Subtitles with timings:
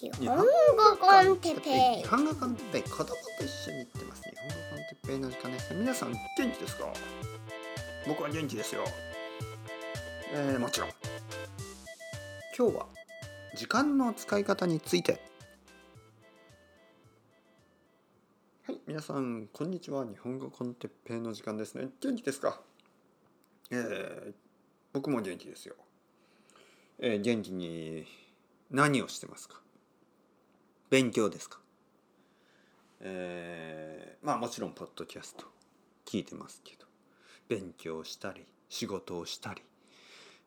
[0.00, 0.44] 日本語
[1.00, 2.02] コンテッペイ。
[2.02, 2.82] 日本語コンテッペイ。
[2.84, 3.12] 子供と
[3.44, 5.74] 一緒に行ってます日本語コンテッペイの時間です。
[5.74, 6.84] 皆さん元気ですか？
[8.06, 8.84] 僕は元気ですよ。
[10.32, 10.90] えー、もちろん。
[12.56, 12.86] 今日は
[13.56, 15.20] 時間の使い方について。
[18.68, 18.78] はい。
[18.86, 20.04] 皆さんこんにちは。
[20.04, 21.88] 日本語コンテッペイの時間ですね。
[22.00, 22.60] 元気ですか？
[23.72, 24.32] えー、
[24.92, 25.74] 僕も元気ですよ。
[27.00, 28.06] えー、元気に
[28.70, 29.60] 何をしてますか？
[30.90, 31.60] 勉強ですか？
[33.00, 35.46] えー、まあもちろんポッドキャスト
[36.06, 36.86] 聞いてますけど。
[37.48, 39.62] 勉強したり仕事をしたり、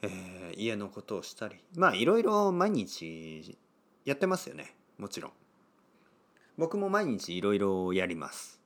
[0.00, 1.56] えー、家のことをしたり。
[1.76, 3.58] まあいろいろ毎日
[4.06, 4.74] やってますよね。
[4.96, 5.32] もちろん。
[6.56, 8.58] 僕も毎日いろいろやります。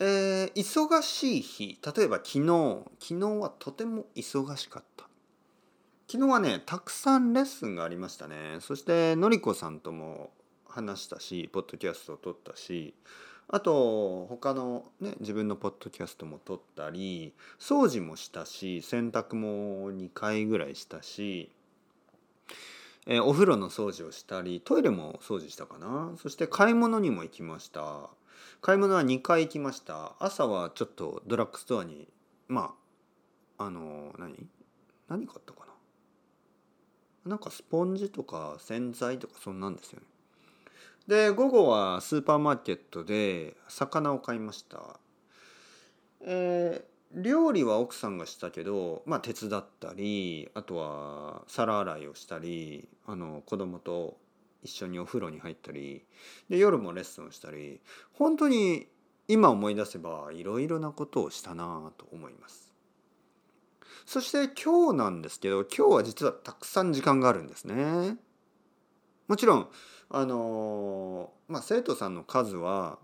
[0.00, 1.78] えー、忙しい日。
[1.96, 2.84] 例えば昨日。
[2.98, 5.08] 昨日はとても忙しかった。
[6.06, 8.58] 昨日はねたくさんレッスンがありましたね。
[8.60, 10.30] そしてのりこさんとも
[10.68, 12.94] 話したしポッドキャストを撮ったし
[13.48, 21.50] あと他のね自分のポッドキャストも撮ったり掃除もしたし洗濯も2回ぐらいしたし、
[23.06, 26.12] えー、お風呂の掃除をしたりトイレも掃除したかな。
[26.18, 28.10] そして買い物にも行きました。
[28.60, 30.12] 買い物は2回行きました。
[30.18, 32.08] 朝はちょっとドラッグストアに
[32.48, 32.74] ま
[33.56, 34.46] ああの何？
[35.08, 35.63] 何買ったか
[37.26, 40.06] なんかスポンジとか洗剤とかそんなんですよね。
[41.06, 44.98] で午後はスーパーマーケットで魚を買いました。
[46.22, 54.16] えー、料理は奥さんがしたけどまあ手伝ったりあとは皿洗いをしたりあの子供と
[54.62, 56.02] 一緒にお風呂に入ったり
[56.48, 57.80] で夜もレッスンをしたり
[58.14, 58.86] 本当に
[59.28, 62.73] 今思い出せばいろいろなことをしたなと思います。
[64.06, 68.16] そして今日なんですけど今日は実はたくさん時間があるんですね。
[69.28, 69.68] もちろん
[70.10, 72.98] あのまあ生徒さんの数は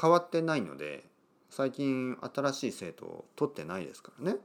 [0.00, 1.04] 変わってないので
[1.50, 4.38] 最近新しい生徒を取ってないですからね。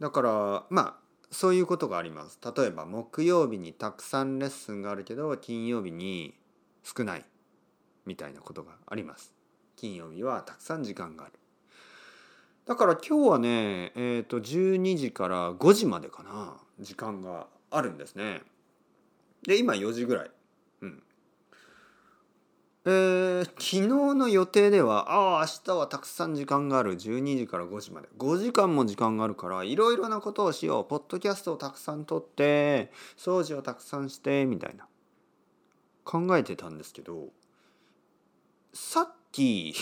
[0.00, 2.38] だからまあそういうことがあります。
[2.56, 6.34] 例えば木曜日にたくさんレッスンがあるけど金曜日に
[6.82, 7.24] 少ない
[8.06, 9.34] みたいなことがあります。
[9.76, 11.34] 金曜日はたくさん時間がある。
[12.66, 18.42] だから今日はねえっ、ー、と12時から5時までかな時間があるんですね。
[19.46, 20.30] で今4時ぐらい。
[20.82, 21.02] うん。
[22.86, 26.96] えー、昨日の予定ではああ明日はたくさん時間がある。
[26.96, 28.08] 12時から5時まで。
[28.18, 30.84] 5時間も時間があるからいろいろなことをしよう。
[30.84, 34.86] ポッドキャストをたくさん撮って掃除をたくさんしてみたいな。
[36.04, 37.28] 考えてたんですけど
[38.72, 39.74] さっき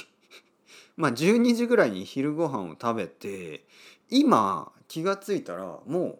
[0.96, 3.64] まあ12時ぐらいに昼ご飯を食べて
[4.10, 6.18] 今気が付いたらも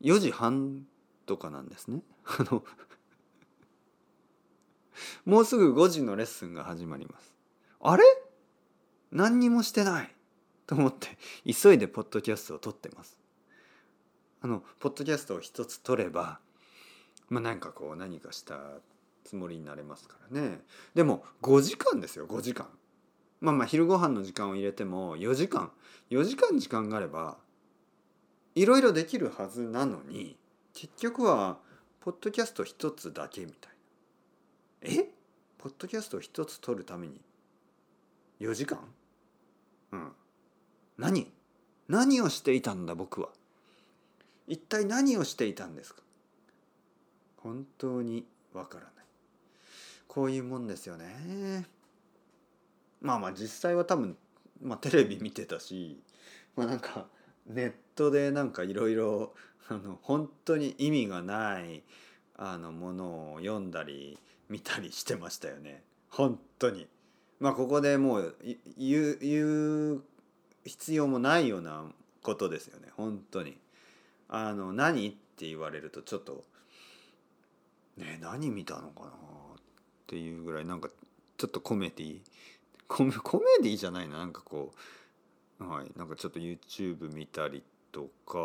[0.00, 0.86] う4時半
[1.26, 2.00] とかなんですね。
[2.24, 2.64] あの
[5.24, 7.34] もうすぐ5時のレッスンが始まります。
[7.80, 8.04] あれ？
[9.12, 10.14] 何にもしてない
[10.66, 13.20] と思って急いでポッドキャストを撮ってます。
[14.40, 16.40] あのポッドキャストを一つ撮れば
[17.28, 18.58] まあなんかこう何かした
[19.24, 20.60] つもりになれますからね。
[20.94, 22.68] でも5時間ですよ5時間。
[23.40, 25.70] まあまあ昼ご飯の時間を入れても4時間。
[26.10, 27.36] 4時間時間があれば
[28.54, 30.36] いろいろできるはずなのに
[30.72, 31.58] 結局は
[32.00, 33.72] ポッドキャスト一つだけみたい
[34.96, 35.02] な。
[35.02, 35.10] え？
[35.58, 37.20] ポッドキャスト一つ撮るために
[38.40, 38.78] 4時間？
[39.92, 40.12] うん。
[40.96, 41.32] 何？
[41.88, 43.30] 何をしていたんだ僕は？
[44.46, 46.02] 一体何をしていたんですか？
[47.38, 48.92] 本当にわからない。
[50.06, 51.66] こういうもんですよね。
[53.06, 54.16] まあまあ実際は多分、
[54.60, 56.00] まあ、テレビ見てたし、
[56.56, 57.06] まあ、なんか
[57.46, 59.32] ネットでなんかいろいろ
[60.02, 61.84] 本当に意味がない
[62.36, 64.18] あのものを読んだり
[64.48, 66.88] 見たりしてましたよね本当に。
[67.38, 68.34] まあここでもう
[68.76, 70.02] 言う言う
[70.64, 71.84] 必要もないような
[72.22, 73.56] ことですよね本当に。
[74.28, 76.42] あの何って言われるとちょっと
[77.98, 79.10] ね何見たのかなっ
[80.08, 80.88] ていうぐらいなんか
[81.36, 82.20] ちょっとコメディ
[82.88, 84.78] コメ コメディじゃないななんかこう。
[85.58, 88.38] はいなんかちょっと YouTube 見たりとか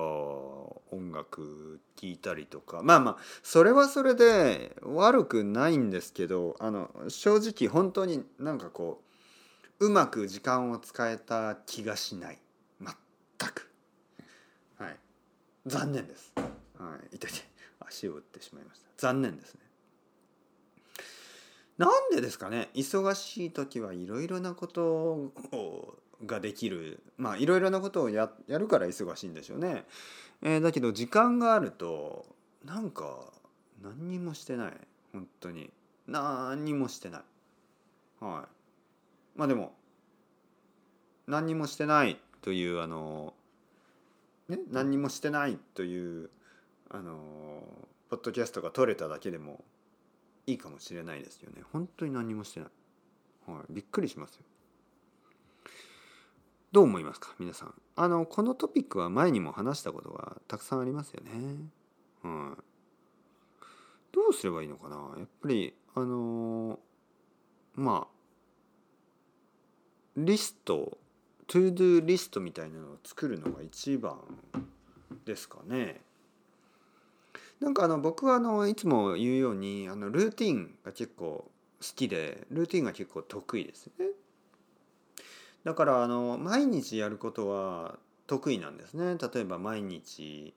[0.95, 2.81] 音楽聴いたりとか。
[2.83, 9.03] まあまあそれはそれで悪くないんですけどあの正直本当になんかこ
[9.79, 12.39] ううまく時間を使えた気がしない。
[12.79, 12.89] 全
[13.49, 13.69] く。
[14.77, 14.97] はい。
[15.65, 16.31] 残念です。
[16.35, 16.43] は
[17.11, 17.15] い。
[17.15, 17.31] 痛い。
[17.79, 18.87] 足を打ってしまいました。
[18.97, 19.61] 残念ですね。
[21.81, 22.69] なんでですかね？
[22.75, 27.01] 忙しい時はいろいろなことをができる。
[27.17, 29.85] まあいろいろなことをややるから忙しいんでしょうね。
[30.43, 32.27] えー、だけど時間があると
[32.63, 33.31] なんか
[33.81, 34.73] 何にもしてない。
[35.11, 35.71] 本当に。
[36.07, 37.21] 何にもしてない。
[38.19, 38.45] は
[39.35, 39.39] い。
[39.39, 39.73] まあでも
[41.25, 43.33] 何にもしてないというあの
[44.49, 44.59] ね？
[44.71, 46.29] 何にもしてないという
[46.89, 47.63] あの
[48.09, 49.63] ポッドキャストが撮れただけでも
[50.47, 51.61] いいかもしれないですよね。
[51.71, 54.43] 本当に何もしてない、はい、びっくりしますよ。
[56.71, 57.35] どう思いますか？
[57.37, 57.73] 皆さん。
[57.95, 61.31] あのこのトピックは前にも話したことがたくさんありますよね。
[62.23, 62.61] はい。
[64.13, 64.95] どうすればいいのかな？
[65.17, 66.79] やっぱりあの
[67.75, 68.13] まあ
[70.17, 70.97] リスト
[71.47, 74.17] トゥードゥリストみたいなのを作るのが一番
[75.25, 76.01] ですかね。
[77.61, 81.45] なんかあの僕はあのいつも言うようにあのルーティンが結構
[81.79, 84.07] 好きでルーティンが結構得意ですね。
[85.63, 89.15] だからあの毎日やることは得意なんですね。
[89.15, 90.55] 例えば毎日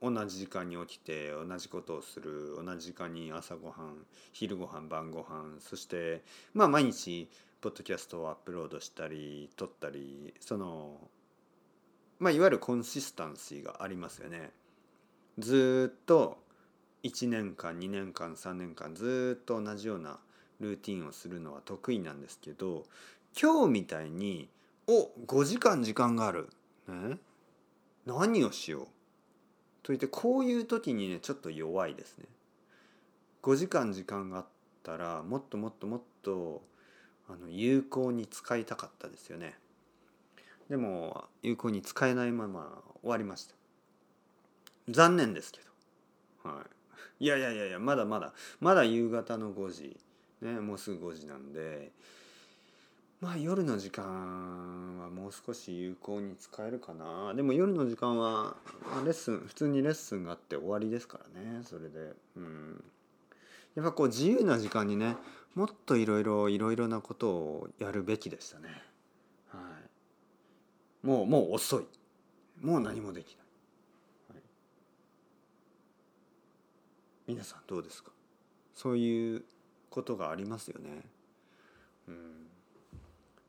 [0.00, 6.22] 同じ時間に起きて同じことをする同じ時間に朝ごはん昼ごはん晩ごはんそして
[6.54, 7.28] まあ毎日
[7.60, 10.96] ポッドキャストをアップロードしたり撮ったりその
[12.20, 14.50] まあいわゆるコンシスタンシーがありますよね。
[15.38, 16.38] ずっと
[17.02, 20.18] 1年間2年間3年間ずっと同じような
[20.60, 22.84] ルーティンをするのは得意なんですけど
[23.40, 24.48] 今日みたいに
[24.86, 26.48] 「お5時間時間がある」
[26.86, 27.18] ね
[28.04, 28.86] 何をしよう？
[29.82, 32.26] といってこういう時にねちょっと弱いですね。
[33.42, 34.46] 5時間時間があっ
[34.82, 36.62] たらもっともっともっと
[37.28, 39.58] あの有効に使いたかったですよね。
[40.68, 43.54] でも有効に使えないまま終わりました。
[44.88, 45.60] 残念ですけ
[46.42, 46.50] ど。
[46.50, 46.62] は
[47.20, 47.24] い。
[47.24, 48.32] いやいやいやいやまだまだ。
[48.60, 49.96] まだ夕方の5時。
[50.40, 51.92] ねもうすぐ5時なんで。
[53.20, 57.32] まあ夜の時間はもう少し有効に使えるかな。
[57.34, 58.56] でも夜の時間は
[59.04, 62.14] レッスン普通にレッスンがあって終わりですからねそれで。
[62.36, 62.84] うん。
[63.76, 65.16] やっぱこう自由な時間にね
[65.54, 68.82] もっといろいろいろいろなことをやるべきでしたね。
[69.52, 69.60] は
[71.04, 71.06] い。
[71.06, 71.86] もうもう遅い。
[72.60, 73.41] もう何もできない、はい、
[77.26, 78.10] 皆さんどうですか？
[78.74, 79.44] そういう
[79.90, 81.02] ことがありますよね。
[82.08, 82.16] うん。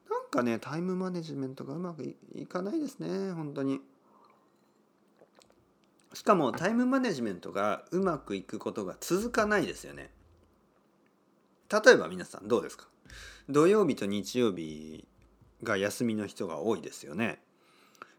[0.09, 3.81] なんかねタイムマネジメントがうまくいかないですね本当に。
[6.13, 10.11] しかもタイムマネジメントがうまくいくことが続かないですよね。
[11.71, 12.87] 例えば皆さんどうですか？
[13.49, 15.07] 土曜日と日曜日
[15.63, 17.41] が休みの人が多いですよね。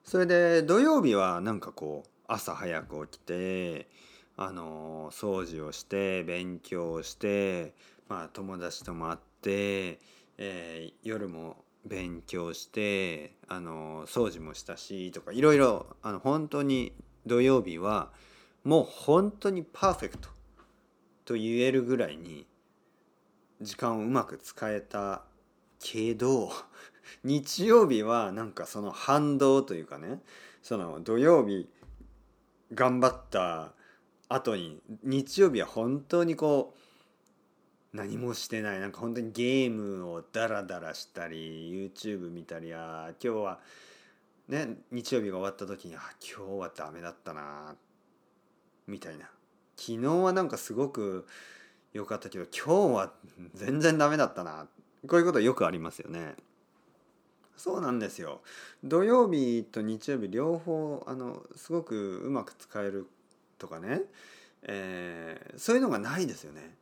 [0.05, 3.89] それで土曜日はなんかこう朝早く起きて
[4.37, 7.75] あの掃除をして勉強をして、
[8.09, 10.01] まあ、友達とも会って、
[10.39, 16.93] えー、夜も勉強してあの掃除もしたしとかいろいろあの本当に
[17.27, 18.11] 土曜日は
[18.65, 20.29] もう本当にパーフェクト
[21.25, 22.47] と言えるぐらいに
[23.61, 25.23] 時間をうまく使えた
[25.79, 26.51] けど
[27.23, 30.23] 日曜日はなんかその反動というかね
[30.63, 31.69] その土曜日
[32.73, 33.73] 頑張った
[34.35, 36.75] 後に日曜日は本当にこ
[37.93, 38.81] う何もしてない。
[38.81, 43.61] なんか本当にゲームをダラダラしたり YouTube 見たりあ今日は
[44.49, 47.77] ね日曜日が終わった時にあ今日はダメだったな
[48.89, 49.31] みたいな。
[49.77, 51.27] 昨日はなんかすごく
[51.93, 53.13] 良かったけど今日は
[53.55, 54.67] 全然ダメだったな
[55.09, 56.35] こういうことよくありますよね。
[57.57, 58.41] そうなんですよ。
[58.83, 63.07] 土曜日と日曜日両方あのすごくうまく使える
[63.59, 64.03] とかね、
[64.63, 66.77] えー、そういうのがないですよね。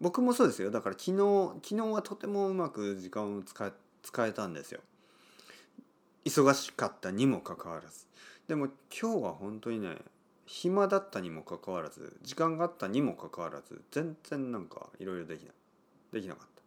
[0.00, 0.70] 僕もそうですよ。
[0.70, 3.72] だから昨日昨日はとてもうまく時間を使え
[4.02, 4.80] 使えたんですよ。
[6.24, 8.06] 忙しかったにもかかわらず。
[8.48, 9.96] でも今日は本当にね
[10.46, 15.54] 暇だったにもかかわらず時間があったにもかかわらず全然なんかいろいろできない。
[16.12, 16.62] できなかった。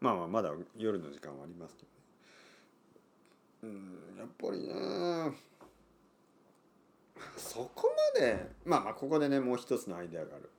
[0.00, 1.98] まあまあまだ夜の時間はありますけどね。
[3.60, 5.32] うんやっぱりね
[7.38, 10.50] そこまでまあまあここでねもう一つのアイデアがある。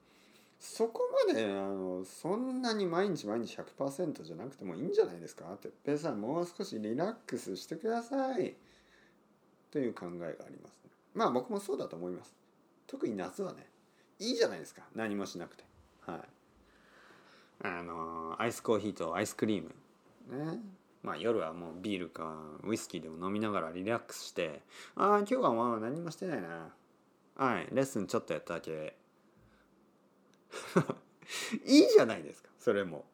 [0.60, 5.70] そこまであのそんなに毎日毎日100%じゃなくてもいいんじゃないですかって。
[5.86, 8.56] ペイさんもう少しリラックスしてください。
[9.72, 12.36] という考えがあります、ね、まあ僕もそうだと思います。
[12.88, 13.68] 特に夏はね
[14.20, 14.82] いいじゃないですか。
[14.96, 15.64] 何もしなくて。
[16.06, 16.20] はい。
[17.62, 19.70] あのアイスコーヒーとアイスクリーム。
[20.46, 20.60] ね。
[21.04, 24.62] まあ夜はもうビールかウイスキーでも飲みながらリラックスして
[24.96, 26.70] ああ今日はまあ何もしてないな。
[27.36, 28.98] はいレッスンちょっとやっただけ。
[31.66, 33.06] いいじゃないですかそれも。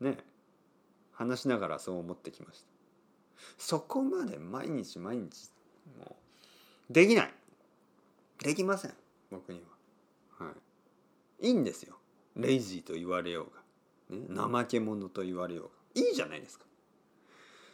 [0.00, 0.24] ね。
[1.12, 2.66] 話しながらそう思ってきました。
[3.58, 5.50] そこまで毎日毎日
[5.98, 6.16] も
[6.90, 7.34] うできない。
[8.38, 8.94] できません
[9.30, 9.62] 僕に
[10.38, 10.46] は。
[10.46, 10.52] は
[11.40, 11.48] い。
[11.48, 11.98] いいんですよ。
[12.36, 13.46] レイジーと言われよ
[14.10, 15.70] うが、ね、怠け者と言われようが。
[15.94, 16.66] いいじゃないですか。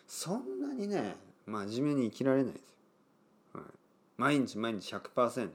[0.06, 1.16] そんなにね
[1.46, 2.62] 真面目に生きられないです。
[3.54, 3.64] よ、はい、
[4.16, 5.48] 毎日毎日100%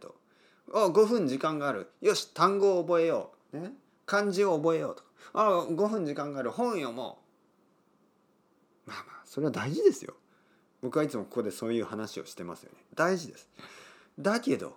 [0.74, 1.90] あ5分時間がある。
[2.02, 3.72] よし単語を覚えよう、ね、
[4.06, 5.04] 漢字を覚えようと。
[5.04, 6.52] かあ5分時間がある。
[6.52, 7.20] 本読も
[8.86, 8.90] う。
[8.90, 10.14] まあまあそれは大事ですよ。
[10.82, 12.78] 僕はいつもここでそういう話をしてますよね。
[12.96, 13.50] 大事です。
[14.20, 14.76] だけど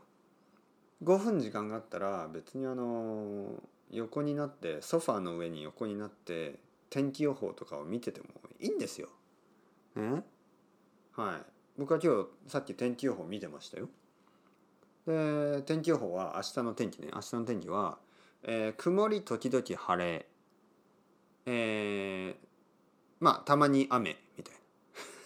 [1.03, 3.55] 5分時間があったら別にあの
[3.91, 6.59] 横になってソファーの上に横になって
[6.91, 8.27] 天気予報とかを見てても
[8.61, 9.09] いいんですよ。
[10.01, 10.23] ね
[11.17, 11.51] はい。
[11.79, 13.89] 僕は今日さっき天気予報見てましたよ。
[15.07, 17.09] で天気予報は明日の天気ね。
[17.15, 17.99] 明日の天気は、
[18.43, 20.27] えー、曇り時々晴れ。
[21.47, 22.35] えー、
[23.19, 24.55] まあたまに雨みたい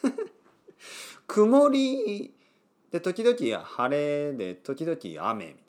[0.04, 0.12] な。
[1.26, 2.35] 曇り
[2.90, 5.64] で時々晴れで時々雨みたい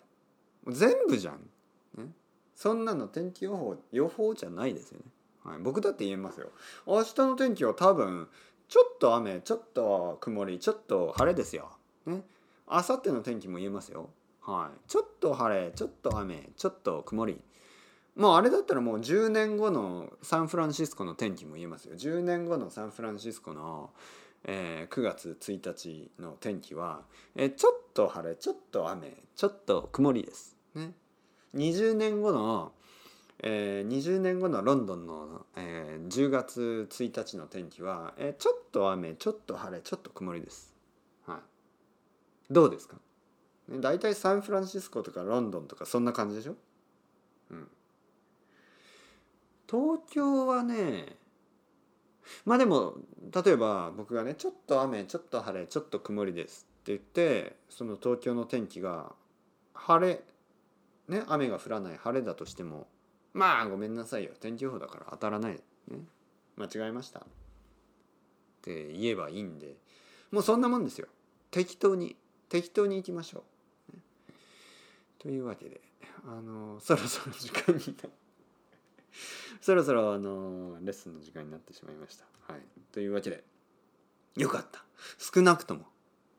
[0.66, 0.74] な。
[0.74, 1.50] 全部じゃん、
[1.98, 2.12] ね、
[2.56, 5.06] そんなの天気予報予報じゃないですよね、
[5.44, 6.52] はい、僕だって言えますよ。
[6.86, 8.28] 明日の天気は多分
[8.76, 11.72] ちょっと雨ちょっと曇りちょっと晴れですよ。
[12.06, 12.24] ね。
[12.70, 14.10] 明後日の天気も言えますよ。
[14.42, 14.90] はい。
[14.90, 17.40] ちょっと晴れちょっと雨ちょっと曇り。
[18.18, 21.96] もうあれだったらもう10年後のサンフランシスコの天気も言えますよ。
[21.96, 23.92] 10年後のサンフランシスコの
[24.44, 27.04] えー、9月1日の天気は、
[27.38, 30.58] えー、ちょっと晴れちょっと雨ちょっと曇りです。
[30.76, 30.92] ね、
[31.56, 32.74] 20年後の、
[33.40, 40.74] えー、20年後のロンドンの、えー、10月1日の天気は、えー、ちょっと雨ちょっと晴れちょっと曇りです。
[41.28, 41.38] はい、
[42.50, 42.96] どうですか、
[43.68, 46.56] ね、大体サンフランシスコとかロンドンとかそんな感じでしょ、
[47.52, 47.68] うん、
[49.70, 51.18] 東京はね
[52.46, 52.96] まあでも
[53.44, 59.14] 例えば僕がねちょっと雨ちょっと晴れちょっと曇りですって言ってその東京の天気が
[59.74, 60.22] 晴れ
[61.08, 62.88] ね雨が降らない晴れだとしても
[63.36, 64.32] まあごめんなさいよ。
[64.40, 65.60] 天気予報だから当たらない、ね、
[66.56, 67.20] 間違えました。
[67.20, 67.24] っ
[68.62, 69.76] て言えばいいんで。
[70.32, 71.08] もうそんなもんですよ。
[71.52, 72.16] 適当に
[72.50, 73.44] 適当にいきましょ
[73.94, 74.02] う、ね、
[75.20, 75.82] というわけで
[76.26, 78.10] あのそろそろ時間にな
[79.62, 82.26] そろそろあのレッスンの時間になってしまいました。
[82.52, 82.62] はい、
[82.92, 83.44] というわけで
[84.38, 84.84] よかった。
[85.18, 85.86] 少なくとも。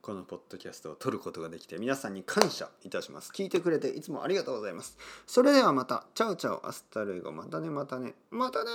[0.07, 3.29] このポッドキャストを撮ることができて皆さんに感謝いたします。
[3.35, 4.97] 聞いてくれていつもありがとうございます。
[5.25, 6.05] それではまた。
[6.15, 6.65] チャオチャオ。
[6.65, 7.33] アスタルイゴ。
[7.33, 8.15] またねまたね。
[8.31, 8.71] またね